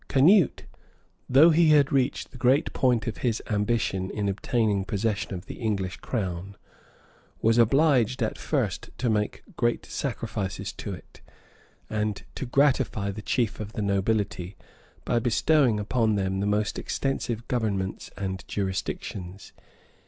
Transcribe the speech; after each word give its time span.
Canute, 0.07 0.63
though 1.29 1.51
he 1.51 1.69
had 1.69 1.91
reached 1.91 2.31
the 2.31 2.37
great 2.39 2.73
point 2.73 3.05
of 3.05 3.17
his 3.17 3.39
ambition 3.51 4.09
in 4.09 4.27
obtaining 4.27 4.83
possession 4.83 5.31
of 5.35 5.45
the 5.45 5.59
English 5.59 5.97
crown, 5.97 6.55
was 7.39 7.59
obliged 7.59 8.23
at 8.23 8.35
first 8.35 8.89
to 8.97 9.11
make 9.11 9.43
great 9.57 9.85
sacrifices 9.85 10.73
to 10.73 10.91
it; 10.91 11.21
and 11.87 12.23
to 12.33 12.47
gratify 12.47 13.11
the 13.11 13.21
chief 13.21 13.59
of 13.59 13.73
the 13.73 13.81
nobility, 13.83 14.57
by 15.05 15.19
bestowing 15.19 15.79
on 15.91 16.15
them 16.15 16.39
the 16.39 16.47
most 16.47 16.79
extensive 16.79 17.47
governments 17.47 18.09
and 18.17 18.43
jurisdictions. 18.47 19.53